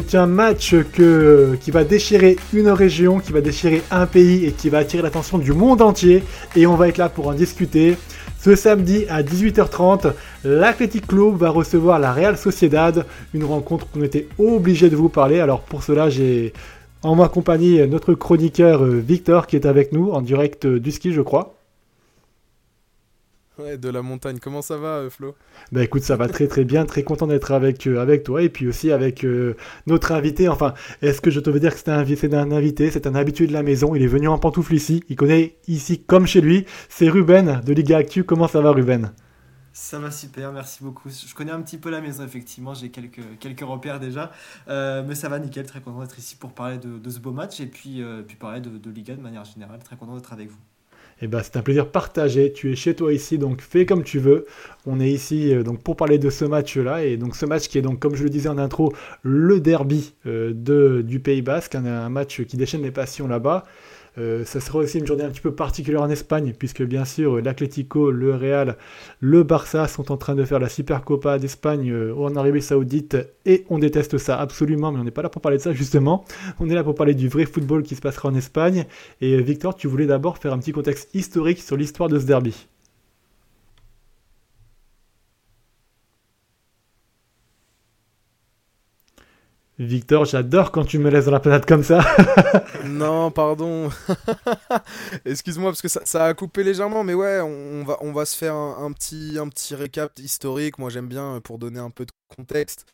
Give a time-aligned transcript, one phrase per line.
[0.00, 4.70] C'est un match qui va déchirer une région, qui va déchirer un pays et qui
[4.70, 6.22] va attirer l'attention du monde entier.
[6.56, 7.98] Et on va être là pour en discuter.
[8.40, 13.04] Ce samedi à 18h30, l'Athletic Club va recevoir la Real Sociedad,
[13.34, 15.40] une rencontre qu'on était obligé de vous parler.
[15.40, 16.54] Alors pour cela, j'ai
[17.02, 20.90] en ma compagnie notre chroniqueur euh, Victor qui est avec nous en direct euh, du
[20.90, 21.61] ski, je crois.
[23.58, 24.38] Ouais, de la montagne.
[24.40, 25.34] Comment ça va, euh, Flo?
[25.72, 26.86] Bah écoute, ça va très très bien.
[26.86, 30.48] Très content d'être avec, euh, avec toi et puis aussi avec euh, notre invité.
[30.48, 30.72] Enfin,
[31.02, 33.52] est-ce que je te veux dire que c'est un, un invité C'est un habitué de
[33.52, 33.94] la maison.
[33.94, 35.04] Il est venu en pantoufle ici.
[35.10, 36.64] Il connaît ici comme chez lui.
[36.88, 38.24] C'est Ruben de Liga Actu.
[38.24, 39.12] Comment ça va, Ruben?
[39.74, 41.08] Ça va super, merci beaucoup.
[41.10, 44.30] Je connais un petit peu la maison, effectivement, j'ai quelques, quelques repères déjà.
[44.68, 47.58] mais ça va nickel, très content d'être ici pour parler de, de ce beau match
[47.60, 49.78] et puis, puis parler de, de Liga de manière générale.
[49.82, 50.58] Très content d'être avec vous.
[51.24, 52.52] Eh ben, c'est un plaisir partagé.
[52.52, 54.44] Tu es chez toi ici, donc fais comme tu veux.
[54.86, 57.04] On est ici euh, donc pour parler de ce match-là.
[57.04, 60.14] Et donc ce match qui est donc, comme je le disais en intro, le derby
[60.26, 61.76] euh, de, du Pays Basque.
[61.76, 63.62] un match qui déchaîne les passions là-bas.
[64.18, 67.40] Euh, ça sera aussi une journée un petit peu particulière en Espagne, puisque bien sûr
[67.40, 68.76] l'Atlético, le Real,
[69.20, 73.64] le Barça sont en train de faire la Supercopa d'Espagne euh, en Arabie Saoudite, et
[73.70, 76.24] on déteste ça absolument, mais on n'est pas là pour parler de ça justement.
[76.60, 78.84] On est là pour parler du vrai football qui se passera en Espagne.
[79.20, 82.68] Et Victor, tu voulais d'abord faire un petit contexte historique sur l'histoire de ce derby.
[89.78, 92.04] Victor, j'adore quand tu me laisses dans la planète comme ça.
[92.84, 93.88] non, pardon.
[95.24, 98.54] Excuse-moi parce que ça, a coupé légèrement, mais ouais, on, va, on va se faire
[98.54, 100.78] un, petit, un petit récap historique.
[100.78, 102.86] Moi, j'aime bien pour donner un peu de contexte,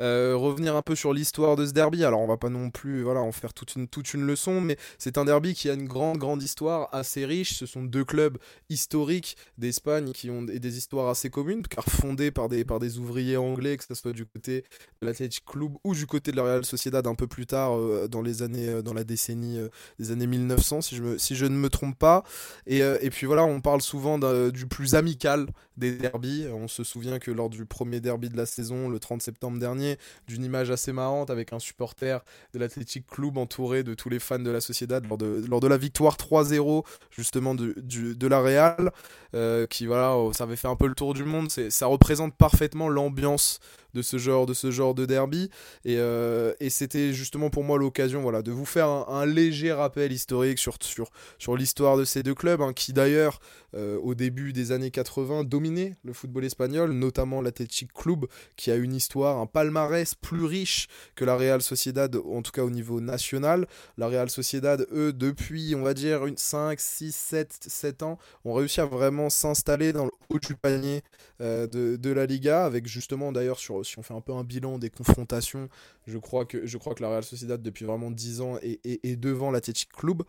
[0.00, 2.04] euh, revenir un peu sur l'histoire de ce derby.
[2.04, 4.76] Alors on va pas non plus voilà, en faire toute une, toute une leçon, mais
[4.98, 7.54] c'est un derby qui a une grande, grande histoire assez riche.
[7.54, 12.48] Ce sont deux clubs historiques d'Espagne qui ont des histoires assez communes, car fondés par
[12.48, 14.64] des, par des ouvriers anglais, que ce soit du côté
[15.00, 18.08] de l'Athletic Club ou du côté de la Real Sociedad un peu plus tard euh,
[18.08, 19.58] dans les années, euh, dans la décennie
[19.98, 22.24] des années 1900, si je, me, si je ne me trompe pas.
[22.66, 24.18] Et, et puis voilà, on parle souvent
[24.50, 25.46] du plus amical
[25.76, 26.46] des derbies.
[26.52, 29.98] On se souvient que lors du premier derby de la saison, le 30 septembre dernier,
[30.26, 34.38] d'une image assez marrante avec un supporter de l'Athletic Club entouré de tous les fans
[34.38, 38.92] de la Sociedad lors de, la victoire 3-0 justement de, la Real,
[39.34, 41.50] euh, qui voilà, oh, ça avait fait un peu le tour du monde.
[41.50, 43.60] Ça représente parfaitement l'ambiance
[43.96, 45.50] de ce genre de ce genre de derby
[45.84, 50.58] et, euh, c'était justement pour moi l'occasion voilà de vous faire un, léger rappel historique
[50.58, 51.08] sur sur
[51.38, 53.40] sur l'histoire de ces deux clubs hein, qui d'ailleurs
[53.74, 58.94] euh, au début des années 80 le football espagnol notamment l'Athletic Club qui a une
[58.94, 63.66] histoire un palmarès plus riche que la Real Sociedad en tout cas au niveau national
[63.98, 68.54] la Real Sociedad eux depuis on va dire une 5 6 7 7 ans ont
[68.54, 71.02] réussi à vraiment s'installer dans le haut du panier
[71.40, 74.78] euh, de, la Liga avec justement d'ailleurs sur si on fait un peu un bilan
[74.78, 75.68] des confrontations,
[76.06, 79.16] je crois que, je crois que la Real Sociedad, depuis vraiment 10 ans, est, est,
[79.16, 80.22] devant l'Athletic Club.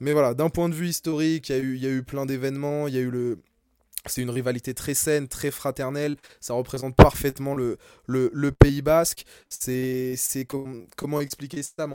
[0.00, 2.26] Mais voilà, d'un point de vue historique, il y, a eu, y a eu plein
[2.26, 2.86] d'événements.
[2.86, 3.38] Il y a eu le,
[4.06, 6.16] c'est une rivalité très saine, très fraternelle.
[6.40, 7.78] Ça représente parfaitement le,
[8.58, 9.24] Pays Basque.
[9.48, 10.46] C'est, c'est
[10.96, 11.88] comment expliquer ça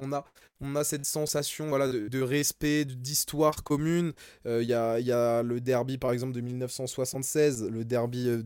[0.57, 4.14] On on a cette sensation voilà, de, respect, d'histoire commune.
[4.46, 8.42] Il y, a, y, a, le derby, par exemple, de 1976, le derby euh,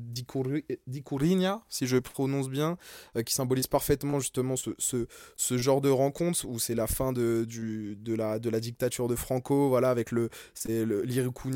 [1.69, 2.77] si je prononce bien,
[3.15, 7.45] euh, qui symbolise parfaitement justement ce, ce, genre de rencontre où c'est la fin de,
[7.47, 9.69] du, de, la, de la dictature de Franco.
[9.69, 10.85] Voilà, avec le, c'est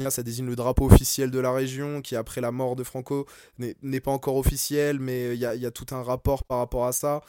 [0.09, 3.25] ça désigne le drapeau officiel de la région qui, après la mort de Franco,
[3.57, 6.85] n'est pas encore officiel, mais il y a, y a tout un rapport par rapport
[6.85, 7.21] à ça.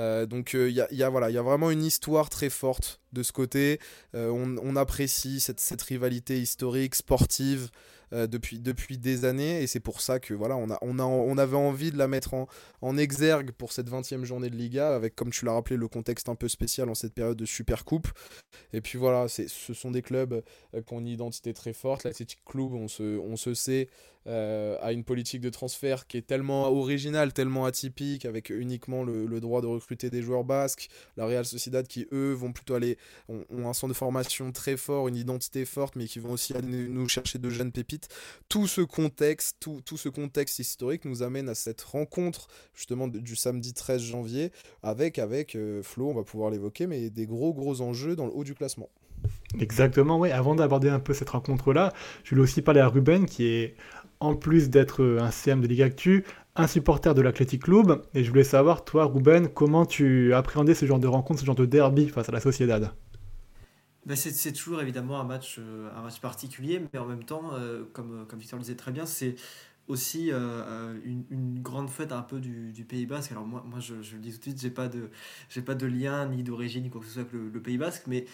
[0.00, 3.22] Euh, donc il euh, y, a, voilà, y a vraiment une histoire très forte de
[3.22, 3.78] ce côté.
[4.14, 7.70] Euh, on, apprécie cette, cette, rivalité historique, sportive,
[8.10, 9.62] depuis, depuis des années.
[9.62, 12.08] Et c'est pour ça que voilà, on, a, on, a, on avait envie de la
[12.08, 12.46] mettre en,
[12.82, 16.28] en exergue pour cette 20e journée de Liga, avec, comme tu l'as rappelé, le contexte
[16.28, 18.08] un peu spécial en cette période de Super Coupe.
[18.72, 20.42] Et puis voilà, ce sont des clubs
[20.74, 22.04] qui ont une identité très forte.
[22.04, 23.88] L'Athletic Club, on se, on se sait,
[24.26, 29.40] euh, à une politique de transfert qui est tellement originale, tellement atypique, avec uniquement le,
[29.40, 30.88] droit de recruter des joueurs basques.
[31.16, 32.98] La Real Sociedad qui, eux, vont plutôt aller,
[33.28, 37.08] ont, un centre de formation très fort, une identité forte, mais qui vont aussi nous
[37.08, 38.08] chercher de jeunes pépites.
[38.48, 43.36] Tout ce contexte, tout, tout ce contexte historique nous amène à cette rencontre, justement, du
[43.36, 44.52] samedi 13 janvier,
[44.82, 48.32] avec, avec euh, Flo, on va pouvoir l'évoquer, mais des gros, gros enjeux dans le
[48.32, 48.88] haut du classement.
[49.60, 50.30] Exactement, oui.
[50.30, 51.92] Avant d'aborder un peu cette rencontre-là,
[52.24, 53.74] je voulais aussi parler à Ruben, qui est
[54.22, 56.24] en plus d'être euh, un CM de Ligue Actu,
[56.54, 58.02] un supporter de l'Athletic Club.
[58.14, 61.56] Et je voulais savoir, toi, Ruben, comment tu appréhendais ce genre de rencontre, ce genre
[61.56, 62.92] de derby face à la Sociedad?
[64.04, 67.84] Ben c'est toujours évidemment un match, euh, un match particulier, mais en même temps, euh,
[67.92, 69.36] comme, comme Victor le disait très bien, c'est
[69.86, 73.32] aussi une, grande fête un peu du, Pays Basque.
[73.32, 75.10] Alors moi, moi je, le dis tout de suite, j'ai pas de,
[75.64, 78.24] pas de lien ni d'origine ni quoi que ce soit avec le Pays Basque, mais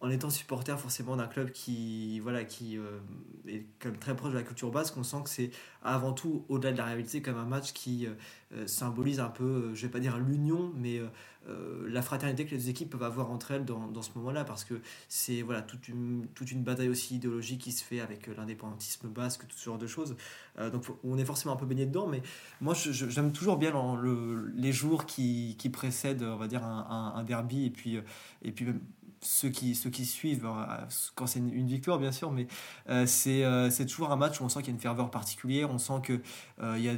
[0.00, 2.98] en étant supporter forcément d'un club qui voilà qui euh,
[3.48, 3.64] est
[3.98, 5.50] très proche de la culture basque, on sent que c'est
[5.82, 8.10] avant tout au-delà de la réalité comme un match qui euh,
[8.54, 11.00] euh, symbolise un peu, je vais pas dire l'union, mais
[11.86, 14.74] la fraternité que les équipes peuvent avoir entre elles dans, dans ce moment-là, parce que
[15.08, 19.46] c'est voilà toute une, toute une bataille aussi idéologique qui se fait avec l'indépendantisme basque,
[19.46, 20.16] tout ce genre de choses.
[20.72, 22.20] donc on est forcément un peu baigné dedans, mais
[22.60, 27.66] moi j'aime toujours bien le, les jours qui, qui, précèdent, on va dire un, derby
[27.66, 28.00] et puis
[28.42, 28.66] et puis
[29.26, 30.46] ceux qui, ceux qui suivent,
[31.14, 32.46] quand c'est une, victoire bien sûr, mais
[32.88, 35.70] euh, euh, c'est toujours un match où on sent qu'il y a une ferveur particulière,
[35.70, 36.20] on sent que
[36.62, 36.96] euh, il y a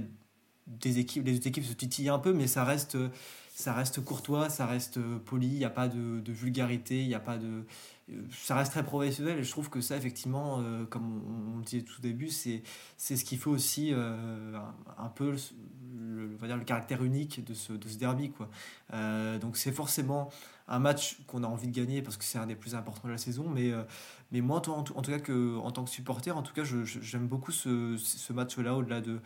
[0.66, 2.98] des équipes, les équipes se titillent un peu, mais ça reste,
[3.54, 7.20] ça reste courtois, ça reste poli, il n'y a pas de, vulgarité, il n'y a
[7.20, 7.64] pas de,
[8.30, 11.22] ça reste très professionnel et je trouve que ça effectivement comme
[11.54, 12.62] on, le disait tout au début c'est
[12.96, 17.96] ce qui fait aussi un, peu le, dire, le caractère unique de ce, de ce
[17.96, 18.48] derby quoi.
[19.40, 20.30] Donc c'est forcément
[20.68, 23.12] un match qu'on a envie de gagner parce que c'est un des plus importants de
[23.12, 23.48] la saison.
[23.48, 23.82] Mais, euh,
[24.32, 25.32] mais moi, en, tout, cas,
[25.62, 29.20] en tant que supporter, en tout cas, j'aime beaucoup ce, ce match-là, au-delà de,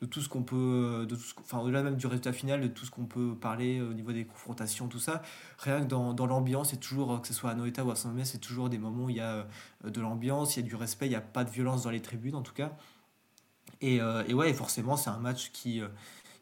[0.00, 2.84] de tout ce qu'on peut, de tout enfin, au-delà même du résultat final, de tout
[2.86, 5.22] ce qu'on peut parler au niveau des confrontations, tout ça.
[5.58, 8.24] Rien que dans, dans l'ambiance, c'est toujours, que ce soit à Noeta ou à Saint-Mémé,
[8.24, 9.46] c'est toujours des moments où il y a
[9.84, 11.90] euh, de l'ambiance, il y a du respect, il n'y a pas de violence dans
[11.90, 12.72] les tribunes en tout cas.
[13.80, 15.88] Et, euh, et ouais, forcément, c'est un match qui euh,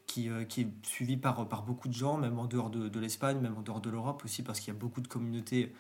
[0.07, 3.57] qui, est suivi par, par beaucoup de gens, même en dehors de, de l'Espagne, même
[3.57, 5.73] en dehors de l'Europe aussi, parce qu'il y a beaucoup de communautés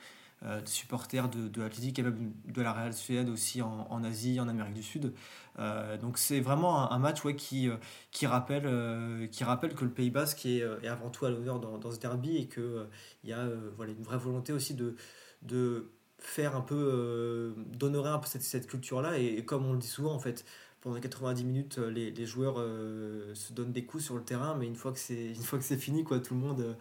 [0.42, 4.38] euh, supporters de, de l'athlétique et même de la Real Suède aussi en, en, Asie,
[4.38, 5.14] en Amérique du Sud.
[5.58, 7.70] Euh, donc c'est vraiment un, match ouais, qui,
[8.10, 11.78] qui, rappelle, qui rappelle que le Pays Basque est, est avant tout à l'honneur dans,
[11.78, 12.86] dans, ce derby et qu'il
[13.24, 14.96] il y a voilà, une vraie volonté aussi de,
[15.40, 19.18] de faire un peu, d'honorer un peu cette, cette culture-là.
[19.18, 20.44] Et, comme on le dit souvent, en fait,
[20.86, 24.68] pendant 90 minutes, euh, les, joueurs euh, se donnent des coups sur le terrain, mais
[24.68, 26.74] une fois que c'est, fini, quoi, tout le monde, euh,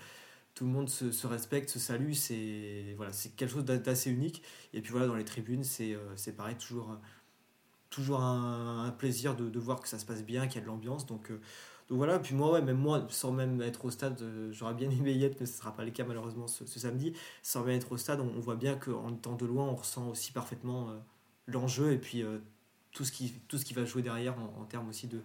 [0.54, 2.12] tout le monde se, respecte, se salue.
[2.12, 4.44] C'est, voilà, quelque chose d'assez unique.
[4.75, 6.96] Et puis voilà, dans les tribunes, c'est, c'est pareil, toujours,
[7.90, 11.07] toujours un, plaisir de, voir que ça se passe bien, qu'il y a de l'ambiance.
[11.07, 14.90] Donc, donc voilà, puis moi, ouais, même moi, sans même être au stade, j'aurais bien
[14.92, 17.13] aimé y être, mais ce ne sera pas le cas malheureusement ce, samedi.
[17.42, 20.31] Sans même être au stade, on, voit bien qu'en étant de loin, on ressent aussi
[20.31, 20.92] parfaitement
[21.48, 22.24] l'enjeu et puis
[22.95, 25.19] tout ce qui, tout ce qui va jouer derrière en, termes aussi de,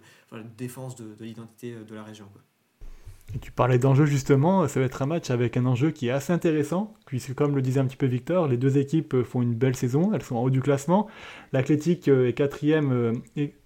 [0.57, 2.25] défense de, l'identité euh, de la région.
[3.39, 6.33] Tu parlais d'enjeu justement, ça va être un match avec un enjeu qui est assez
[6.33, 9.55] intéressant, puisque comme le disait un petit peu Victor, les deux équipes euh, font une
[9.55, 11.07] belle saison, elles sont en haut du classement.
[11.53, 13.21] L'Athletic euh, est quatrième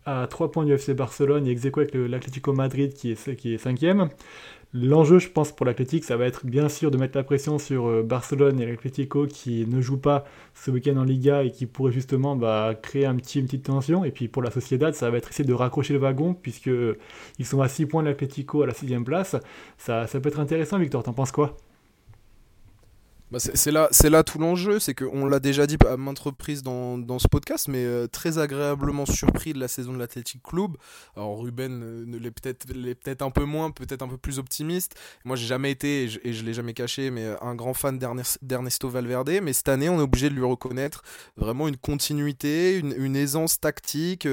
[0.05, 3.57] à 3 points du FC Barcelone et ex avec l'Atlético Madrid qui est, qui est
[3.57, 4.09] cinquième.
[4.77, 7.87] L'enjeu, je pense, pour l'Athletic, ça va être bien sûr de mettre la pression sur
[7.87, 11.93] euh, Barcelone et l'Atlético qui ne jouent pas ce week-end en Liga et qui pourrait
[11.93, 14.03] justement bah, créer une petite tension.
[14.03, 16.97] Et puis pour la Sociedad, ça va être essayer de raccrocher le wagon puisqu'ils euh,
[17.41, 19.37] sont à 6 points de l'Atlético à la 6 place.
[19.77, 21.03] Ça, ça peut être intéressant, Victor.
[21.03, 21.55] T'en penses quoi?
[23.35, 26.97] Bah, c'est là, là tout l'enjeu, c'est qu'on l'a déjà dit à maintes reprises dans,
[26.97, 30.77] dans ce podcast, mais euh, très agréablement surpris de la saison de l'Athletic Club.
[31.17, 34.95] Alors Ruben euh, l'est peut-être peut un peu moins, peut-être un peu plus optimiste.
[35.25, 37.99] Moi j'ai jamais été, et je, ne l'ai jamais caché, mais euh, un grand fan
[38.41, 39.31] d'Ernesto Valverde.
[39.43, 41.01] Mais cette année on est obligé de lui reconnaître
[41.35, 44.27] vraiment une continuité, une, aisance tactique.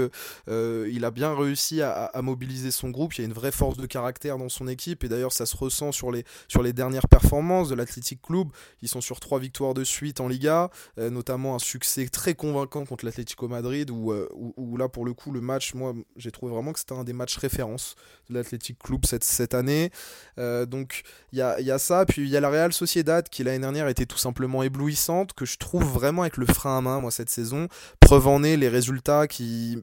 [0.46, 3.86] il a bien réussi à, mobiliser son groupe, il y a une vraie force de
[3.86, 7.68] caractère dans son équipe, et d'ailleurs ça se ressent sur les, sur les dernières performances
[7.68, 8.46] de l'Athletic Club.
[8.92, 13.04] Sont sur trois victoires de suite en Liga, euh, notamment un succès très convaincant contre
[13.04, 16.78] l'Atlético Madrid, euh, où, là pour le coup le match, moi j'ai trouvé vraiment que
[16.78, 17.96] c'était un des matchs référence
[18.28, 19.90] de l'Athletic Club cette, cette année.
[20.38, 23.28] Euh, donc il y a, y a, ça, puis il y a la Real Sociedad
[23.28, 26.80] qui l'année dernière était tout simplement éblouissante, que je trouve vraiment avec le frein à
[26.80, 27.68] main moi cette saison.
[28.00, 29.78] Preuve en est les résultats qui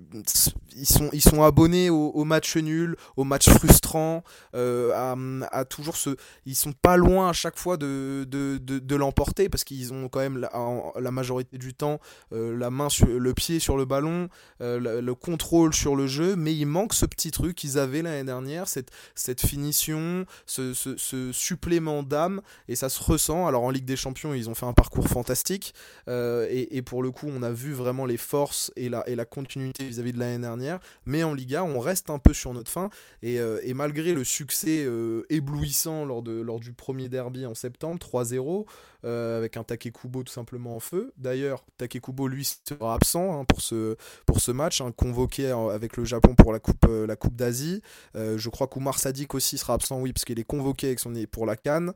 [0.76, 4.24] ils sont, ils sont abonnés au, au match nul, au match frustrant,
[4.54, 9.64] à, toujours ce, ils sont pas loin à chaque fois de, de de l'emporter parce
[9.64, 12.00] qu'ils ont quand même la, majorité du temps
[12.34, 14.30] euh, la main sur le pied sur le ballon,
[14.62, 18.24] euh, le, contrôle sur le jeu, mais il manque ce petit truc qu'ils avaient l'année
[18.24, 23.48] dernière, cette, cette finition, ce, ce, supplément d'âme, et ça se ressent.
[23.48, 25.74] Alors en Ligue des Champions, ils ont fait un parcours fantastique,
[26.08, 29.16] euh, et, et, pour le coup, on a vu vraiment les forces et la, et
[29.16, 32.72] la continuité vis-à-vis de l'année dernière, mais en Liga, on reste un peu sur notre
[32.72, 32.90] fin,
[33.24, 34.88] et, et malgré le succès
[35.30, 38.66] éblouissant lors, de, lors du premier derby en septembre, 3-0,
[39.06, 41.14] euh, avec un Takekubo tout simplement en feu.
[41.18, 46.36] D'ailleurs, Takekubo lui sera absent hein, pour, ce, match, hein, convoqué euh, avec le Japon
[46.36, 47.82] pour la Coupe, euh, d'Asie.
[48.16, 51.46] je crois qu'Oumar Sadik aussi sera absent, oui, parce qu'il est convoqué avec son, pour
[51.46, 51.94] la Cannes.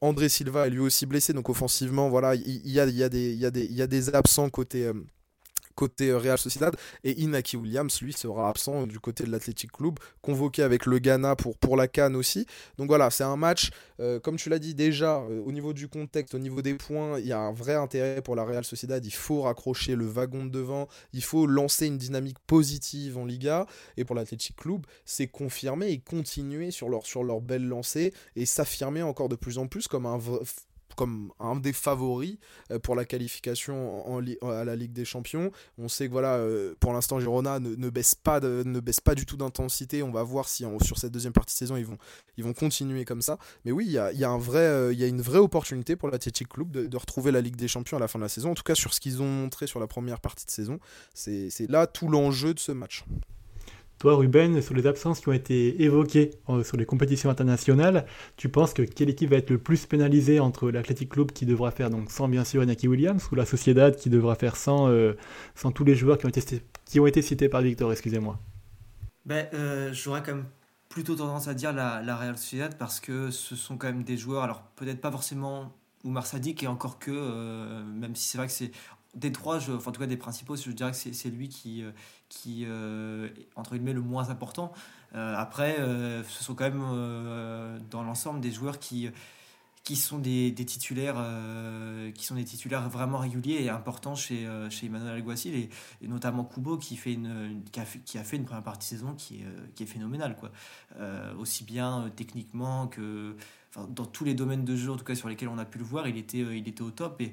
[0.00, 4.90] André Silva est lui aussi blessé, donc offensivement, voilà, il y a des absents côté
[5.80, 6.76] côté Real Sociedad.
[7.04, 11.36] Et Inaki Williams lui sera absent du côté de l'Athletic Club, convoqué avec le Ghana
[11.36, 12.46] pour, pour la Cannes aussi.
[12.76, 13.70] Donc voilà, c'est un match,
[14.22, 17.32] comme tu l'as dit déjà, au niveau du contexte, au niveau des points, il y
[17.32, 20.88] a un vrai intérêt pour la Real Sociedad, il faut raccrocher le wagon de devant,
[21.12, 23.66] il faut lancer une dynamique positive en Liga.
[23.96, 28.46] Et pour l'Athletic Club, c'est confirmer et continuer sur leur, sur leur belle lancée et
[28.46, 30.18] s'affirmer encore de plus en plus comme un
[30.94, 32.38] comme un des favoris
[32.70, 35.50] euh, pour la qualification à la Ligue des Champions.
[35.78, 40.02] On sait que voilà, euh, pour l'instant, Girona ne, baisse pas du tout d'intensité.
[40.02, 41.86] On va voir si sur cette deuxième partie de saison, ils
[42.44, 43.38] vont, continuer comme ça.
[43.64, 47.30] Mais oui, euh, il y a une vraie opportunité pour l'Athletic Club de, de, retrouver
[47.30, 48.50] la Ligue des Champions à la fin de la saison.
[48.50, 50.78] En tout cas, sur ce qu'ils ont montré sur la première partie de saison,
[51.14, 53.04] c'est là tout l'enjeu de ce match.
[54.00, 58.06] Toi, Ruben, sur les absences qui ont été évoquées euh, sur les compétitions internationales,
[58.38, 61.70] tu penses que quelle équipe va être le plus pénalisée entre l'Athletic Club qui devra
[61.70, 65.18] faire donc sans bien sûr Inaki Williams ou la Sociedad qui devra faire sans, euh,
[65.54, 68.38] sans tous les joueurs qui ont été, qui ont été cités par Victor, excusez-moi.
[69.26, 70.46] Ben, euh, J'aurais quand même
[70.88, 74.16] plutôt tendance à dire la, la Real Sociedad parce que ce sont quand même des
[74.16, 78.52] joueurs, alors peut-être pas forcément Oumar Sadik et encore que, même si c'est vrai que
[78.54, 78.70] c'est
[79.14, 81.82] des trois, je, enfin, en tout cas des principaux, je dirais que c'est lui qui,
[81.82, 81.90] euh,
[82.28, 84.72] qui euh, entre guillemets, le moins important.
[85.14, 85.76] Euh, après,
[86.28, 89.10] ce sont quand même dans l'ensemble des joueurs qui,
[89.82, 91.24] qui sont des, titulaires,
[92.14, 95.70] qui sont des titulaires vraiment réguliers et importants chez, chez Emmanuel Alguacil et,
[96.02, 98.94] et, notamment Kubo qui, fait une, qui, a fait, qui a fait une première partie
[98.94, 100.36] de saison qui est, qui est phénoménale.
[100.36, 100.52] Quoi.
[101.38, 103.34] aussi bien techniquement que
[103.76, 105.84] dans tous les domaines de jeu, en tout cas sur lesquels on a pu le
[105.84, 107.32] voir, il était, euh, il était au top et,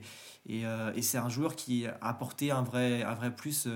[0.49, 3.67] euh, et c'est un joueur qui a apporté un vrai, un vrai plus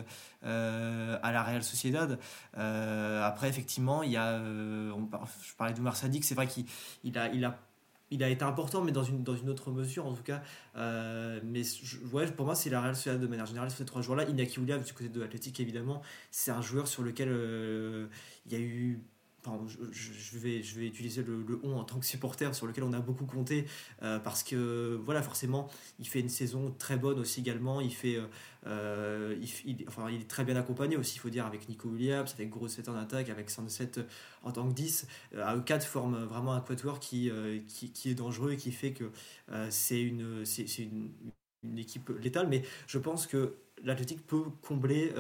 [0.44, 2.20] euh, à la Real Sociedad.
[2.54, 5.10] après, effectivement, il y a, on,
[5.44, 6.66] je parlais de Sadik, c'est vrai qu'il
[7.04, 7.58] il a, il a
[8.14, 10.42] il a été important, mais dans une, dans une autre mesure en tout cas.
[10.76, 11.62] mais
[12.12, 14.26] ouais, pour moi, c'est la Real Sociedad de manière générale sur ces trois joueurs-là.
[14.26, 17.30] Inaki Williams, du côté de l'Athletic, évidemment, c'est un joueur sur lequel
[18.46, 19.02] il y a eu
[19.92, 23.26] je, vais, utiliser le, le, on en tant que supporter sur lequel on a beaucoup
[23.26, 23.66] compté
[24.02, 25.68] euh, parce que voilà forcément
[26.00, 27.82] il fait une saison très bonne aussi également.
[27.82, 28.20] Il fait
[28.68, 29.36] euh,
[29.88, 32.88] enfin, il est très bien accompagné aussi il faut dire avec Nico Williams avec Grosset
[32.90, 33.92] en attaque avec Sunset
[34.44, 35.08] en tant que 10
[35.38, 39.12] à E4 forme vraiment un quatuor qui, euh, qui, est dangereux et qui fait que
[39.70, 40.44] c'est une,
[40.80, 41.12] une,
[41.64, 42.48] une équipe létale.
[42.48, 45.14] Mais je pense que l'Athletic peut combler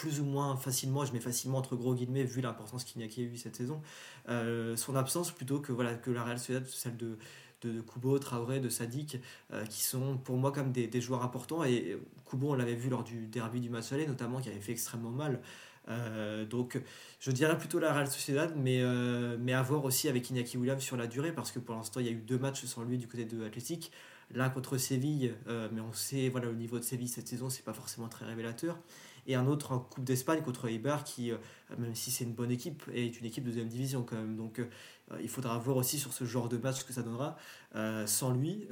[0.00, 3.36] plus ou moins facilement, je mets facilement entre gros guillemets, vu l'importance qu'il a eu
[3.36, 3.82] cette saison,
[4.30, 7.18] euh, son absence plutôt que, voilà, que la Real Sociedad, celle de,
[7.60, 9.18] de, Kubo, Traoré, de Sadik,
[9.52, 11.64] euh, qui sont pour moi comme des, joueurs importants.
[11.64, 15.10] Et Kubo, on l'avait vu lors du derby du aller, notamment, qui avait fait extrêmement
[15.10, 15.42] mal.
[15.88, 16.80] Euh, donc
[17.18, 18.82] je dirais plutôt la Real Sociedad, mais,
[19.38, 22.06] mais à voir aussi avec Iñaki Williams sur la durée, parce que pour l'instant, il
[22.06, 23.92] y a eu deux matchs sans lui du côté de l'Athletic.
[24.32, 27.74] L'un contre Séville, mais on sait, voilà, le niveau de Séville cette saison, c'est pas
[27.74, 28.78] forcément très révélateur
[29.30, 31.36] et un autre en Coupe d'Espagne contre Eibar qui, euh,
[31.78, 34.36] même si c'est une bonne équipe, est une équipe de deuxième division quand même.
[34.36, 34.66] Donc euh,
[35.22, 37.36] il faudra voir aussi sur ce genre de match ce que ça donnera
[37.76, 38.66] euh, sans lui.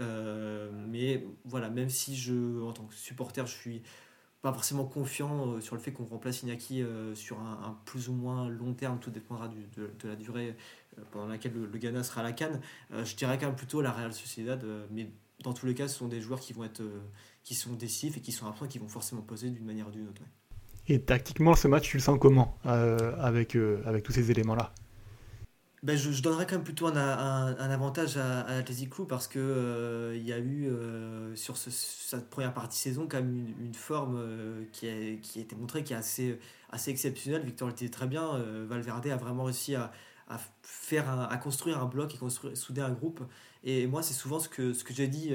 [0.88, 3.82] mais voilà, même si je, en tant que supporter, je suis
[4.42, 6.84] pas forcément confiant sur le fait qu'on remplace Inaki
[7.14, 10.56] sur un, plus ou moins long terme, tout dépendra de, la durée
[11.10, 12.60] pendant laquelle le, Ghana sera à la canne.
[12.92, 15.10] je dirais quand même plutôt la Real Sociedad, mais
[15.42, 16.82] dans tous les cas, ce sont des joueurs qui vont être
[17.42, 20.06] qui sont décisifs et qui sont absents qui vont forcément poser d'une manière ou d'une
[20.06, 20.22] autre.
[20.90, 24.72] Et tactiquement, ce match, tu le sens comment euh, avec, euh, avec tous ces éléments-là?
[25.82, 30.16] Ben, je, donnerais quand même plutôt un, avantage à, à l'Athletic Club parce que euh,
[30.16, 30.68] il y a eu
[31.36, 34.20] sur ce, cette première partie de saison quand même une, forme
[34.72, 36.40] qui, a, qui a été montrée qui est assez,
[36.70, 37.42] assez exceptionnelle.
[37.44, 38.42] Victor était très bien.
[38.66, 39.92] Valverde a vraiment réussi à,
[40.26, 43.20] à faire à construire un bloc et construire, souder un groupe.
[43.62, 45.32] Et moi, c'est souvent ce que, ce que j'ai dit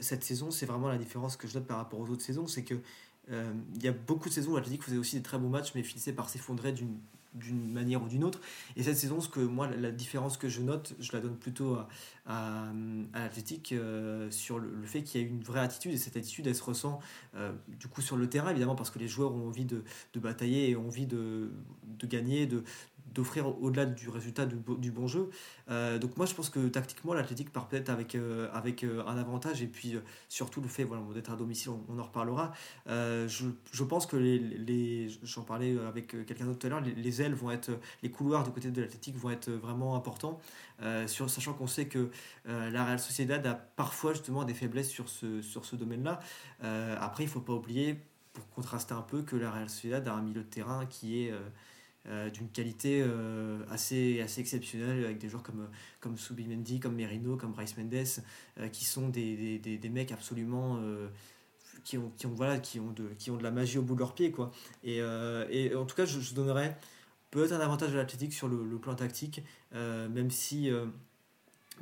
[0.00, 2.64] cette saison, c'est vraiment la différence que je note par rapport aux autres saisons, c'est
[2.64, 2.78] que euh,
[3.30, 5.82] il y a beaucoup de saisons où l'Atlético faisait aussi des très beaux matchs, mais
[5.82, 8.40] finissait par s'effondrer d'une manière ou d'une autre.
[8.76, 11.74] Et cette saison, ce que moi, la différence que je note, je la donne plutôt
[11.74, 11.88] à,
[12.26, 12.68] à,
[13.72, 16.62] euh, sur le, fait qu'il y a une vraie attitude, et cette attitude, elle se
[16.62, 17.00] ressent
[17.34, 20.20] euh, du coup sur le terrain, évidemment, parce que les joueurs ont envie de, de
[20.20, 21.50] batailler et ont envie de,
[21.98, 22.64] de gagner, de,
[23.18, 25.28] d'offrir au-delà du résultat du, bon jeu.
[25.70, 29.18] Euh, donc moi je pense que tactiquement l'Athletic part peut-être avec, euh, avec euh, un
[29.18, 29.96] avantage et puis
[30.28, 32.52] surtout le fait voilà, d'être à domicile, on, en reparlera.
[32.86, 37.34] Je, je, pense que les, j'en parlais avec quelqu'un d'autre tout à l'heure, les, ailes
[37.34, 37.70] vont être,
[38.02, 40.38] les couloirs du côté de l'Athletic vont être vraiment importants,
[41.06, 42.10] sachant qu'on sait que
[42.44, 46.20] la Real Sociedad a parfois justement des faiblesses sur ce, sur ce domaine-là.
[47.00, 47.98] après il ne faut pas oublier,
[48.32, 51.32] pour contraster un peu, que la Real Sociedad a un milieu de terrain qui est
[52.08, 55.68] euh, d'une qualité euh, assez, assez exceptionnelle avec des joueurs comme,
[56.00, 57.94] comme Subimendi, comme Merino, comme Bryce Mendes,
[58.58, 60.80] euh, qui sont des, des, des, mecs absolument
[61.84, 63.94] qui ont, qui ont, voilà, qui ont, de, qui ont de la magie au bout
[63.94, 64.30] de leurs pieds.
[64.30, 64.50] Quoi.
[64.84, 64.98] Et,
[65.50, 66.76] et en tout cas, je, donnerais
[67.30, 70.70] peut-être un avantage à l'Athletic sur le, plan tactique, même si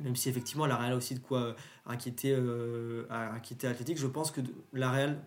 [0.01, 1.55] même si effectivement la Real a aussi de quoi
[1.85, 4.41] inquiéter, euh, inquiéter je pense que
[4.73, 5.21] la Real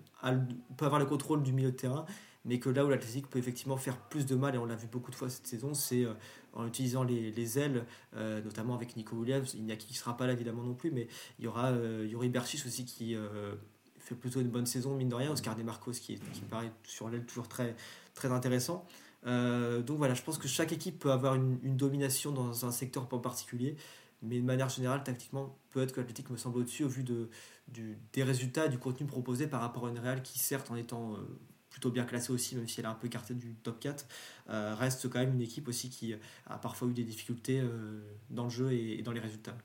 [0.76, 2.04] peut avoir le contrôle du milieu de terrain,
[2.44, 4.87] mais que là où l'Athletic peut effectivement faire plus de mal, et on l'a vu
[4.87, 6.14] beaucoup de fois cette saison, c'est euh,
[6.52, 7.85] en utilisant les, les ailes,
[8.16, 10.75] euh, notamment avec Nico Williams, il n'y a qui ne sera pas là évidemment non
[10.75, 13.16] plus, mais il y aura Yuri Berchis aussi qui
[13.99, 17.25] fait plutôt une bonne saison, mine de rien, Oscar Demarcos qui, qui paraît sur l'aile
[17.25, 17.76] toujours très,
[18.14, 18.87] très intéressant.
[19.25, 23.18] donc voilà, je pense que chaque équipe peut avoir une, domination dans un secteur en
[23.18, 23.76] particulier.
[24.23, 27.30] Mais de manière générale, tactiquement, peut-être que l'Athletic me semble au-dessus au vu de,
[27.68, 31.14] du, des résultats du contenu proposé par rapport à une Real qui, certes, en étant
[31.14, 31.18] euh,
[31.71, 34.07] plutôt bien classée aussi, même si elle est un peu écartée du top 4,
[34.50, 36.15] euh, reste quand même une équipe aussi qui
[36.47, 39.57] a parfois eu des difficultés euh, dans le jeu et, dans les résultats.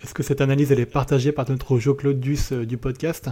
[0.00, 3.30] Est-ce que cette analyse est partagée par notre Jo-Claude Duss du podcast?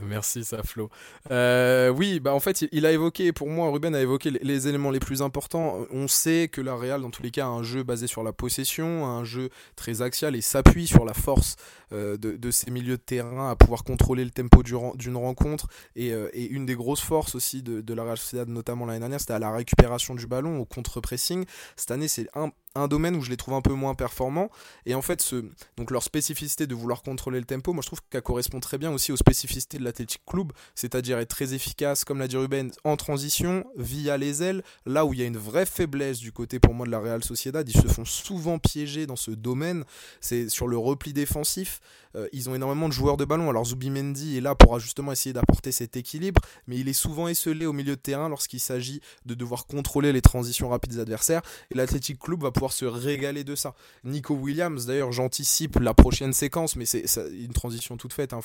[0.00, 0.90] Merci, ça, Flo.
[1.30, 4.90] Euh, oui, bah en fait, il, a évoqué, pour moi, Ruben a évoqué les, éléments
[4.90, 5.86] les plus importants.
[5.90, 8.32] On sait que la Real, dans tous les cas, a un jeu basé sur la
[8.32, 11.56] possession, un jeu très axial et s'appuie sur la force
[11.92, 15.66] euh, de, ses milieux de terrain à pouvoir contrôler le tempo d'une rencontre.
[15.98, 19.20] Euh, et, une des grosses forces aussi de, de la Real Sociedad, notamment l'année dernière,
[19.20, 21.44] c'était à la récupération du ballon, au contre-pressing.
[21.76, 22.28] Cette année, c'est
[22.74, 24.50] un, domaine où je les trouve un peu moins performants.
[24.86, 25.44] Et en fait, ce,
[25.76, 28.90] donc leur spécificité de vouloir contrôler le tempo, moi je trouve qu'elle correspond très bien
[28.90, 32.96] aussi aux spécificités de l'Athletic Club, c'est-à-dire être très efficace, comme l'a dit Ruben, en
[32.96, 36.74] transition, via les ailes, là où il y a une vraie faiblesse du côté pour
[36.74, 37.68] moi de la Real Sociedad.
[37.68, 39.84] Ils se font souvent piéger dans ce domaine,
[40.20, 41.80] c'est sur le repli défensif.
[42.16, 43.50] Euh, ils ont énormément de joueurs de ballon.
[43.50, 47.66] Alors Zubimendi est là pour justement essayer d'apporter cet équilibre, mais il est souvent esselé
[47.66, 51.42] au milieu de terrain lorsqu'il s'agit de devoir contrôler les transitions rapides des adversaires.
[51.70, 53.74] Et l'Athletic Club va pouvoir se régaler de ça.
[54.04, 58.32] Nico Williams, d'ailleurs, j'anticipe la prochaine séquence, mais c'est une transition toute faite.
[58.32, 58.40] Hein.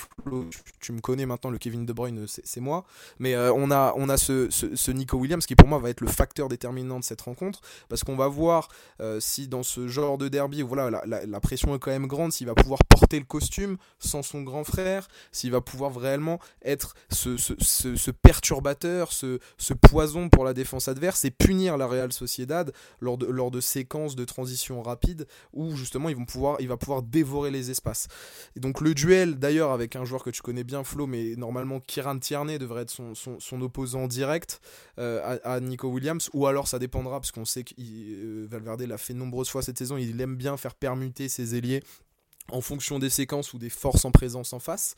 [0.80, 2.86] tu, me connais maintenant, le Kevin De Bruyne, c'est moi.
[3.20, 6.08] Mais euh, on a, on a ce, Nico Williams qui, pour moi, va être le
[6.08, 10.28] facteur déterminant de cette rencontre, parce qu'on va voir euh, si dans ce genre de
[10.28, 13.53] derby, voilà, la pression est quand même grande, s'il va pouvoir porter le costume
[14.00, 19.40] sans son grand frère, s'il va pouvoir vraiment être ce, perturbateur, ce,
[19.82, 24.16] poison pour la défense adverse et punir la Real Sociedad lors de, lors de séquences
[24.16, 28.08] de transition rapide où justement ils vont pouvoir, il va pouvoir dévorer les espaces.
[28.56, 31.80] Et donc le duel d'ailleurs avec un joueur que tu connais bien Flo, mais normalement
[31.80, 34.60] Kiran Tierney devrait être son, opposant direct
[35.00, 38.98] euh, à, Nico Williams, ou alors ça dépendra parce qu'on sait que euh, Valverde l'a
[38.98, 41.84] fait nombreuses fois cette saison, il aime bien faire permuter ses ailiers
[42.52, 44.96] en fonction des séquences ou des forces en présence en face.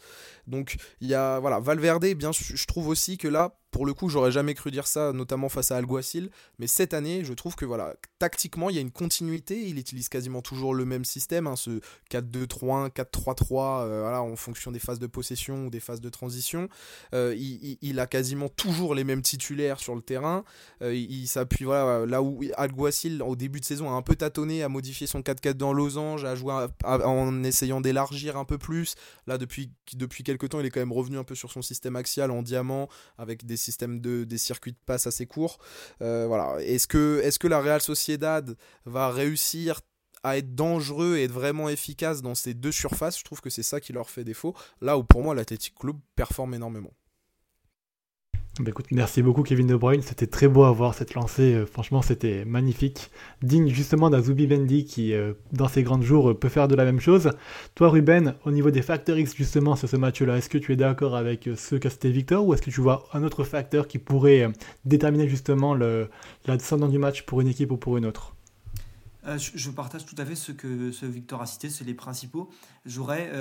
[0.47, 4.07] Donc il y a voilà Valverde bien je trouve aussi que là pour le coup,
[4.07, 6.29] j'aurais jamais cru dire ça, notamment face à Alguacil.
[6.59, 9.67] Mais cette année, je trouve que voilà, tactiquement, il y a une continuité.
[9.67, 14.71] Il utilise quasiment toujours le même système, hein, ce 4-2-3-1, 4-3-3, euh, voilà, en fonction
[14.71, 16.69] des phases de possession ou des phases de transition.
[17.13, 20.45] Euh, il, a quasiment toujours les mêmes titulaires sur le terrain.
[20.81, 24.63] Euh, il, s'appuie voilà, là où Alguacil, au début de saison, a un peu tâtonné,
[24.63, 26.53] a modifié son 4-4 dans Losange, a joué
[26.85, 28.95] en essayant d'élargir un peu plus.
[29.27, 31.97] Là, depuis, depuis quelques temps, il est quand même revenu un peu sur son système
[31.97, 35.57] axial en diamant, avec des système de, des circuits de passe assez courts.
[36.01, 36.61] Euh, voilà.
[36.61, 39.81] Est-ce que, est que la Real Sociedad va réussir
[40.23, 43.19] à être dangereux et être vraiment efficace dans ces deux surfaces?
[43.19, 44.55] Je trouve que c'est ça qui leur fait défaut.
[44.81, 46.93] Là où pour moi l'Athletic Club performe énormément.
[48.61, 52.01] Bah, merci beaucoup Kevin De Bruyne, c'était très beau à voir cette lancée, euh, franchement
[52.01, 56.69] c'était magnifique, digne justement d'un Zubi Bendy qui euh, dans ses grands jours peut faire
[56.69, 57.31] de la même chose.
[57.75, 60.77] Toi Ruben, au niveau des facteurs X justement sur ce match-là, est-ce que tu es
[60.77, 63.89] d'accord avec euh, ceux qu'a cité Victor ou est-ce que tu vois un autre facteur
[63.89, 64.49] qui pourrait
[64.85, 66.07] déterminer justement le,
[66.45, 68.35] la du match pour une équipe ou pour une autre?
[69.37, 72.49] Je, partage tout à fait ce que ce Victor a cité, c'est les principaux.
[72.85, 73.31] J'aurais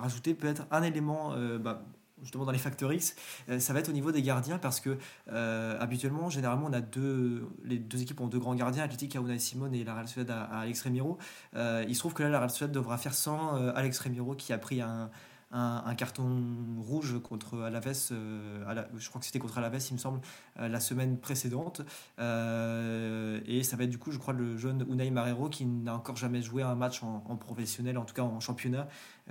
[0.00, 1.84] rajouté peut-être un élément bah,
[2.24, 3.14] justement dans les facteurs X,
[3.48, 4.98] euh, ça va être au niveau des gardiens parce que
[5.30, 9.20] euh, habituellement, généralement, on a deux, les deux équipes ont deux grands gardiens, Athletic à
[9.20, 11.18] Unai Simon et la Real Sociedad à, Alex Remiro.
[11.54, 14.52] Euh, il se trouve que là, la Real Sociedad devra faire sans Alex Remiro qui
[14.52, 14.80] a pris
[15.54, 16.42] un, carton
[16.80, 20.20] rouge contre Alaves, euh, je crois que c'était contre Alaves, il me semble,
[20.58, 21.82] euh, la semaine précédente.
[22.18, 25.94] Euh, et ça va être du coup, je crois, le jeune Unai Marrero qui n'a
[25.94, 28.88] encore jamais joué un match en, professionnel, en tout cas en championnat,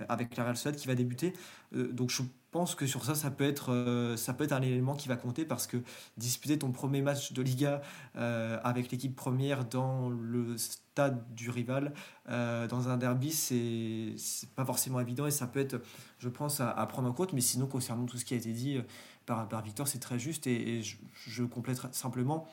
[0.08, 1.34] avec la Real Sociedad qui va débuter.
[1.73, 2.23] donc je
[2.54, 5.44] pense que sur ça, ça peut être, ça peut être un élément qui va compter
[5.44, 5.78] parce que
[6.18, 7.82] disputer ton premier match de Liga
[8.16, 10.56] avec l'équipe première dans le
[10.94, 11.94] stade du rival
[12.30, 15.82] euh, dans un derby, c'est pas forcément évident et ça peut être,
[16.20, 17.34] je pense, à, prendre en compte.
[17.34, 18.84] Mais sinon, concernant tout ce qui a été dit euh,
[19.26, 22.48] par, par Victor, c'est très juste et, je, complète simplement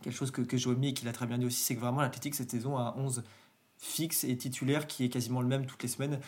[0.00, 1.80] quelque chose que, que j'ai omis et qu'il a très bien dit aussi, c'est que
[1.80, 3.22] vraiment l'Athletic cette saison a 11
[3.84, 6.20] fixe et titulaire qui est quasiment le même toutes les semaines.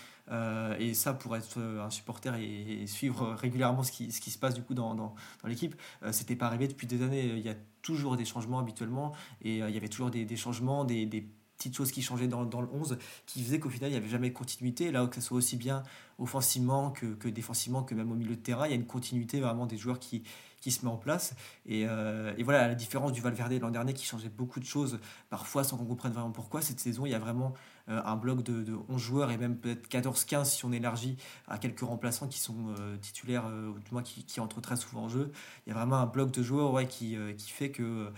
[0.80, 4.54] et ça, pour être un supporter et, suivre régulièrement ce qui, ce qui, se passe
[4.54, 5.14] du coup dans, dans,
[5.44, 5.76] l'équipe,
[6.10, 7.24] c'était pas arrivé depuis des années.
[7.24, 11.06] Il y a toujours des changements habituellement et il y avait toujours des, changements, des,
[11.06, 13.98] des petites choses qui changeaient dans, dans, le 11 qui faisaient qu'au final il n'y
[13.98, 15.82] avait jamais de continuité là que ce soit aussi bien
[16.18, 19.40] offensivement que, que, défensivement que même au milieu de terrain il y a une continuité
[19.40, 20.24] vraiment des joueurs qui,
[20.64, 21.34] qui se met en place
[21.66, 24.98] et, euh, et voilà la différence du Valverde l'an dernier qui changeait beaucoup de choses
[25.28, 27.52] parfois sans qu'on comprenne vraiment pourquoi cette saison il y a vraiment
[27.90, 31.58] euh, un bloc de, de, 11 joueurs et même peut-être 14-15 si on élargit à
[31.58, 35.08] quelques remplaçants qui sont euh, titulaires ou du moins qui, qui, entrent très souvent en
[35.10, 35.32] jeu
[35.66, 38.10] il y a vraiment un bloc de joueurs qui, qui fait que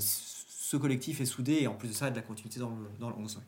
[0.00, 2.58] ce collectif est soudé et en plus de ça, il y a de la continuité
[2.58, 2.70] dans
[3.10, 3.40] le 11.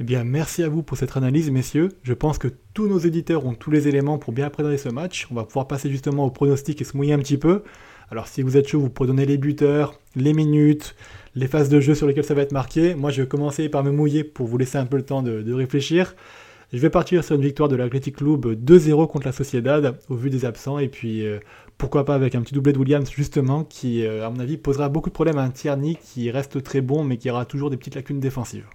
[0.00, 1.90] Eh bien, merci à vous pour cette analyse, messieurs.
[2.02, 5.28] Je pense que tous nos éditeurs ont tous les éléments pour bien appréhender ce match.
[5.30, 7.62] On va pouvoir passer justement au pronostic et se mouiller un petit peu.
[8.10, 10.96] Alors, si vous êtes chaud, vous pouvez donner les buteurs, les minutes,
[11.36, 12.96] les phases de jeu sur lesquelles ça va être marqué.
[12.96, 15.52] Moi, je vais commencer par me mouiller pour vous laisser un peu le temps de,
[15.52, 16.16] réfléchir.
[16.72, 20.28] Je vais partir sur une victoire de l'Athletic Club 2-0 contre la Sociedad au vu
[20.28, 21.38] des absents et puis euh,
[21.78, 24.88] pourquoi pas avec un petit doublé de Williams justement qui euh, à mon avis posera
[24.88, 27.76] beaucoup de problèmes à un Tierney qui reste très bon mais qui aura toujours des
[27.76, 28.66] petites lacunes défensives.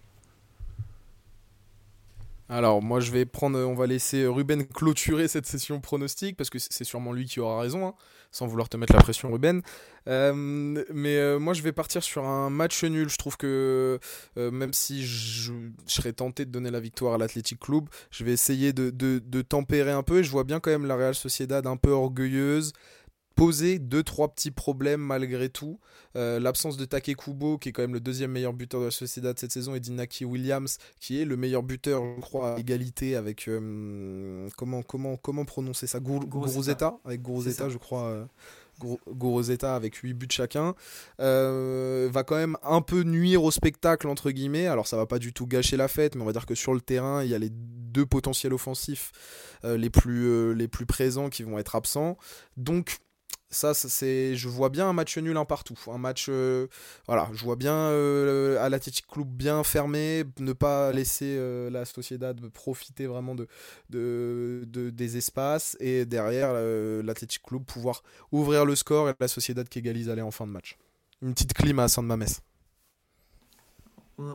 [2.51, 6.57] Alors moi je vais prendre, on va laisser Ruben clôturer cette session pronostic parce que
[6.57, 7.93] c'est sûrement lui qui aura raison, hein,
[8.31, 9.61] sans vouloir te mettre la pression Ruben.
[10.07, 13.07] Euh, mais euh, moi je vais partir sur un match nul.
[13.07, 13.99] Je trouve que
[14.37, 15.53] euh, même si je,
[15.85, 19.41] serais tenté de donner la victoire à l'Athletic Club, je vais essayer de, de, de,
[19.43, 22.73] tempérer un peu et je vois bien quand même la Real Sociedad un peu orgueilleuse
[23.39, 25.79] poser deux trois petits problèmes malgré tout.
[26.17, 28.91] Euh, l'absence de Take Kubo, qui est quand même le deuxième meilleur buteur de la
[28.91, 33.15] Sociedad cette saison, et d'Inaki Williams, qui est le meilleur buteur, je crois, à égalité
[33.15, 38.03] avec euh, comment comment comment prononcer ça, Guruzeta, avec Guruzeta, je crois.
[38.03, 38.25] Euh,
[39.09, 40.73] Goroseta avec 8 buts chacun,
[41.17, 44.67] va quand même un peu nuire au spectacle entre guillemets.
[44.67, 46.73] Alors ça va pas du tout gâcher la fête, mais on va dire que sur
[46.73, 49.11] le terrain, il y a les deux potentiels offensifs
[49.65, 52.17] les, plus, les plus présents qui vont être absents.
[52.55, 52.99] Donc
[53.51, 55.77] ça, c'est, je vois bien un match nul un partout.
[55.87, 56.67] Un match, euh,
[57.07, 61.85] voilà, je vois bien euh, à l'Athletic Club bien fermé, ne pas laisser euh, la
[61.85, 63.47] Sociedad profiter vraiment de,
[63.89, 66.53] de, des espaces et derrière
[67.03, 70.51] l'Athletic Club pouvoir ouvrir le score et la Sociedad qui égalise aller en fin de
[70.51, 70.77] match.
[71.21, 72.41] Une petite clim à Saint-Mamès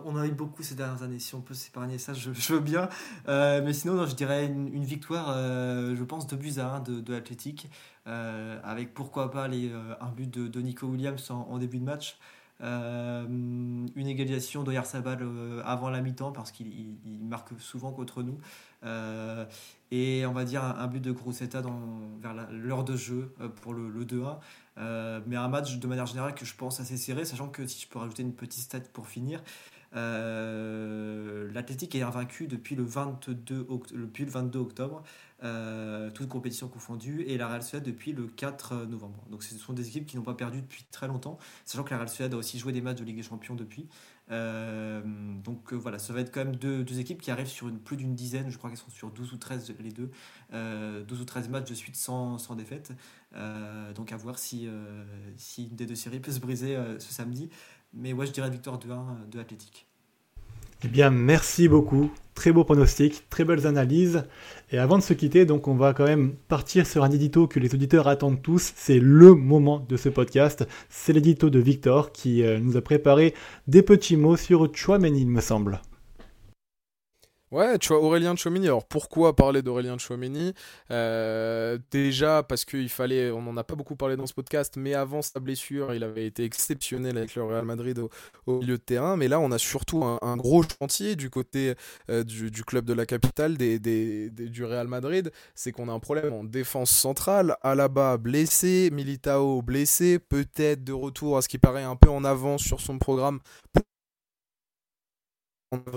[0.04, 1.18] on a eu beaucoup ces dernières années.
[1.18, 2.88] Si on peut s'épargner ça, je, veux bien.
[3.28, 7.12] Euh, mais sinon, je dirais une, victoire, euh, je pense, de à 1 de, de
[7.12, 7.68] l'Athletic,
[8.06, 12.18] euh, avec pourquoi pas un but de, Nico Williams en, début de match.
[12.60, 15.26] une égalisation d'Oyarzabal
[15.64, 18.38] avant la mi-temps parce qu'il marque souvent contre nous.
[19.90, 21.62] et on va dire un, but de Groseta
[22.20, 24.38] vers l'heure de jeu pour le, le 2-1.
[25.26, 27.88] mais un match de manière générale que je pense assez serré, sachant que si je
[27.88, 29.42] peux rajouter une petite stat pour finir,
[29.96, 35.02] euh, L'Athletic est invaincu depuis le 22, depuis le 22 octobre,
[35.42, 39.22] euh, toutes compétitions confondues, et la Real Sociedad depuis le 4 novembre.
[39.30, 41.98] Donc ce sont des équipes qui n'ont pas perdu depuis très longtemps, sachant que la
[41.98, 43.86] Real Sociedad a aussi joué des matchs de Ligue des Champions depuis.
[44.30, 45.02] Euh,
[45.44, 48.14] donc euh, voilà, ça va être quand même deux, équipes qui arrivent sur plus d'une
[48.14, 50.10] dizaine, je crois qu'elles sont sur 12 ou 13 les deux,
[50.52, 52.92] 12 ou 13 matchs de suite sans, sans défaite.
[53.94, 57.50] donc à voir si une des deux séries peut se briser ce samedi.
[57.96, 58.96] Mais ouais, je dirais victoire 2-1 euh,
[59.30, 59.86] de l'Athletic.
[60.84, 62.10] Eh bien, merci beaucoup.
[62.34, 64.24] Très beau pronostic, très belles analyses.
[64.70, 67.60] Et avant de se quitter, donc on va quand même partir sur un édito que
[67.60, 68.72] les auditeurs attendent tous.
[68.74, 70.66] C'est le moment de ce podcast.
[70.90, 73.34] C'est l'édito de Victor qui euh, nous a préparé
[73.68, 75.80] des petits mots sur Chouameni, il me semble.
[77.54, 78.66] Ouais, tu vois, Aurélien Chouameni.
[78.66, 80.54] Alors pourquoi parler d'Aurélien Chouameni
[80.90, 84.94] euh, Déjà parce qu'il fallait, on n'en a pas beaucoup parlé dans ce podcast, mais
[84.94, 88.00] avant sa blessure, il avait été exceptionnel avec le Real Madrid
[88.46, 89.16] au, milieu de terrain.
[89.16, 91.74] Mais là, on a surtout un, gros chantier du côté
[92.10, 95.30] euh, du, club de la capitale, des, du Real Madrid.
[95.54, 97.56] C'est qu'on a un problème en défense centrale.
[97.62, 102.64] Alaba blessé, Militao blessé, peut-être de retour à ce qui paraît un peu en avance
[102.64, 103.38] sur son programme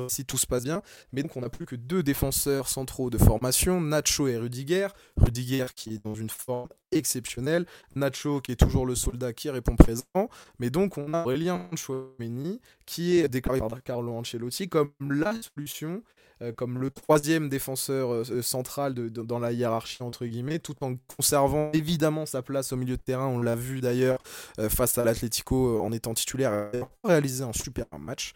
[0.08, 0.82] si tout se passe bien.
[1.12, 4.88] Mais donc on n'a plus que deux défenseurs centraux de formation, Nacho et Rudiger.
[5.18, 9.76] Rudiger qui est dans une forme exceptionnelle, Nacho qui est toujours le soldat qui répond
[9.76, 10.04] présent.
[10.60, 16.04] Mais donc on a Aurélien Chouameni qui est déclaré par Carlo Ancelotti comme la solution
[16.41, 21.71] euh, comme le troisième défenseur euh, central dans la hiérarchie entre guillemets, tout en conservant
[21.73, 23.28] évidemment sa place au milieu de terrain.
[23.28, 24.19] On l'a vu d'ailleurs
[24.69, 26.69] face à l'Atlético en étant titulaire,
[27.04, 28.34] réalisé un super match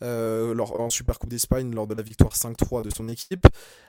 [0.00, 3.46] lors, en Super Coupe d'Espagne lors de la victoire 5-3 de son équipe.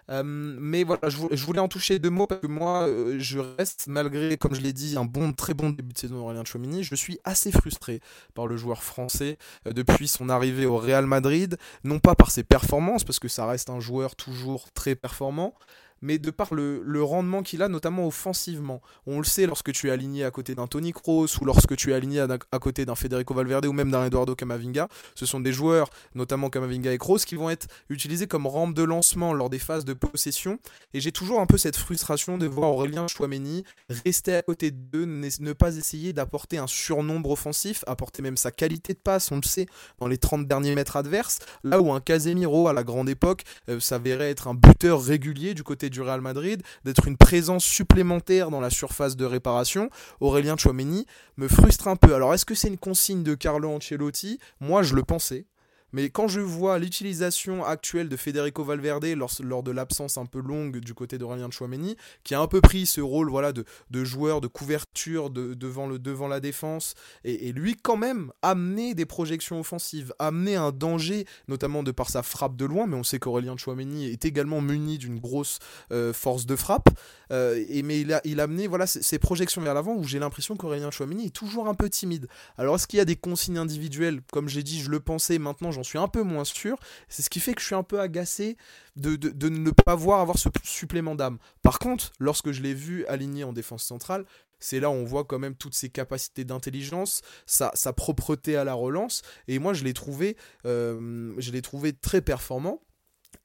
[0.10, 4.56] mais voilà, je voulais, en toucher deux mots parce que moi, je reste malgré, comme
[4.56, 7.52] je l'ai dit, un bon, très bon début de saison d'Aurélien Chouamini, je suis assez
[7.52, 8.02] frustré
[8.34, 13.04] par le joueur français depuis son arrivée au Real Madrid, non pas par ses performances
[13.04, 15.54] parce que ça reste un joueur toujours très performant,
[16.02, 18.82] mais de par le, rendement qu'il a, notamment offensivement.
[19.08, 21.92] On le sait lorsque tu es aligné à côté d'un Tony Kroos ou lorsque tu
[21.92, 24.88] es aligné à, côté d'un Federico Valverde ou même d'un Eduardo Camavinga.
[25.16, 28.84] Ce sont des joueurs, notamment Camavinga et Kroos, qui vont être utilisés comme rampe de
[28.84, 30.60] lancement lors des phases de possession.
[30.94, 35.06] Et j'ai toujours un peu cette frustration de voir Aurélien Chouameni rester à côté d'eux,
[35.06, 39.44] ne pas essayer d'apporter un surnombre offensif, apporter même sa qualité de passe, on le
[39.44, 39.68] sait,
[40.00, 41.40] dans les 30 derniers mètres adverses.
[41.64, 45.64] Là où un Casemiro à la grande époque euh, s'avérait être un buteur régulier du
[45.64, 51.06] côté du Real Madrid, d'être une présence supplémentaire dans la surface de réparation, Aurélien Chouameni
[51.38, 52.15] me frustre un peu.
[52.15, 54.39] Alors est-ce que c'est une consigne de Carlo Ancelotti?
[54.60, 55.45] Moi je le pensais.
[55.93, 60.80] Mais quand je vois l'utilisation actuelle de Federico Valverde lors, de l'absence un peu longue
[60.80, 63.65] du côté d'Aurélien Chouameni, qui a un peu pris ce rôle voilà, de,
[64.04, 69.60] joueur de couverture devant, le, devant la défense, et, lui quand même amener des projections
[69.60, 73.58] offensives, amener un danger, notamment de par sa frappe de loin, mais on sait qu'Aurélien
[73.58, 75.60] Chouameni est également muni d'une grosse
[75.91, 76.89] euh, force de frappe,
[77.32, 80.19] euh, et, mais il a, il a amené voilà, ces, projections vers l'avant où j'ai
[80.19, 82.27] l'impression qu'Aurélien Chouameni est toujours un peu timide.
[82.58, 84.21] Alors est-ce qu'il y a des consignes individuelles?
[84.32, 86.78] Comme j'ai dit, je le pensais, maintenant j'en suis un peu moins sûr.
[87.10, 88.58] C'est ce qui fait que je suis un peu agacé
[88.96, 91.38] de, de, ne pas voir avoir ce supplément d'âme.
[91.62, 94.26] Par contre, lorsque je l'ai vu aligné en défense centrale,
[94.60, 98.63] c'est là où on voit quand même toutes ses capacités d'intelligence, sa, sa, propreté à
[98.63, 99.24] la relance.
[99.48, 102.82] Et moi, je l'ai trouvé, euh, je l'ai trouvé très performant.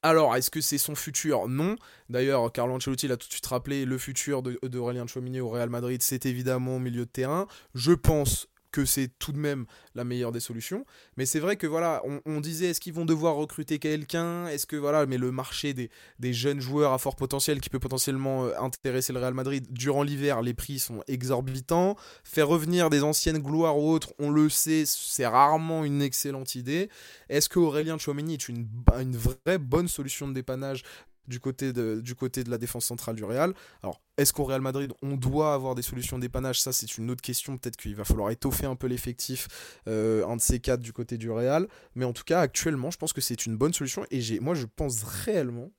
[0.03, 1.49] Alors, est-ce que c'est son futur?
[1.49, 1.77] Non.
[2.11, 5.71] D'ailleurs, Carlo Ancelotti l'a tout de suite rappelé, le futur d'Aurélien de, Chouamini au Real
[5.71, 7.47] Madrid, c'est évidemment au milieu de terrain.
[7.75, 10.85] Je pense que c'est tout de même la meilleure des solutions.
[11.17, 14.47] Mais c'est vrai que voilà, on, disait est-ce qu'ils vont devoir recruter quelqu'un?
[14.49, 15.91] Est-ce que voilà, mais le marché des,
[16.33, 20.43] jeunes joueurs à fort potentiel qui peut potentiellement euh, intéresser le Real Madrid durant l'hiver,
[20.43, 21.97] les prix sont exorbitants.
[22.25, 26.91] Faire revenir des anciennes gloires ou autres, on le sait, c'est rarement une excellente idée.
[27.29, 28.69] Est-ce que Aurélien Chouameni est une,
[29.01, 30.83] une vraie bonne solution de dépannage
[31.29, 32.03] du côté de,
[32.49, 33.55] la défense centrale du Real.
[33.83, 37.23] Alors, est-ce qu'au Real Madrid, on doit avoir des solutions d'épanage Ça, c'est une autre
[37.23, 37.59] question.
[37.59, 41.19] Peut-être qu'il va falloir étoffer un peu l'effectif, euh, un de ces quatre du côté
[41.19, 41.69] du Real.
[41.95, 44.05] Mais en tout cas, actuellement, je pense que c'est une bonne solution.
[44.11, 45.71] Et moi, je pense réellement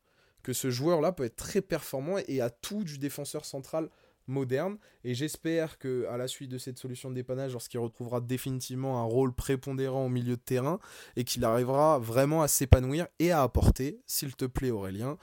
[0.44, 3.90] que ce joueur-là peut être très performant et a tout du défenseur central
[4.28, 4.78] moderne.
[5.04, 9.04] Et j'espère que à la suite de cette solution de dépannage, lorsqu'il retrouvera définitivement un
[9.04, 10.80] rôle prépondérant au milieu de terrain,
[11.16, 15.18] et qu'il arrivera vraiment à s'épanouir et à apporter, s'il te plaît Aurélien,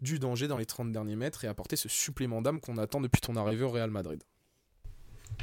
[0.00, 3.20] du danger dans les 30 derniers mètres et apporter ce supplément d'âme qu'on attend depuis
[3.20, 4.22] ton arrivée au Real Madrid.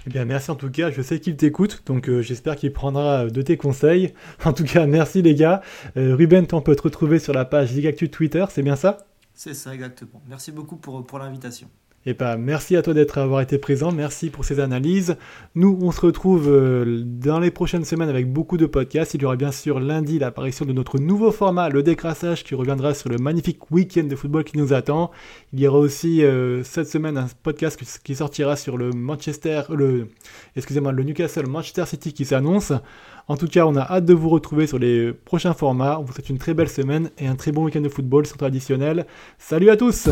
[0.08, 0.89] Eh bien, merci en tout cas.
[0.89, 4.13] Je sais qu'il t'écoute, donc euh, j'espère qu'il prendra de tes conseils.
[4.46, 5.62] En tout cas, merci les gars.
[5.98, 8.98] Euh, Ruben, on peut te retrouver sur la page Zigactu Twitter, c'est bien ça?
[9.34, 10.22] C'est ça, exactement.
[10.28, 11.70] Merci beaucoup pour, pour l'invitation.
[12.03, 15.17] Et eh ben, merci à toi d'être avoir été présent, merci pour ces analyses.
[15.53, 19.13] Nous, on se retrouve euh, dans les prochaines semaines avec beaucoup de podcasts.
[19.13, 22.95] Il y aura bien sûr lundi l'apparition de notre nouveau format, le décrassage, qui reviendra
[22.95, 25.11] sur le magnifique week-end de football qui nous attend.
[25.53, 30.07] Il y aura aussi euh, cette semaine un podcast qui sortira sur le Manchester, le,
[30.55, 32.73] excusez-moi, le Newcastle Manchester City qui s'annonce.
[33.27, 35.99] En tout cas, on a hâte de vous retrouver sur les prochains formats.
[35.99, 38.37] On vous souhaite une très belle semaine et un très bon week-end de football sans
[38.37, 39.05] traditionnel.
[39.37, 40.09] Salut à tous!